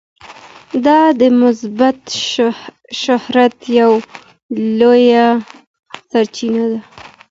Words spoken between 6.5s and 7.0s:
ده.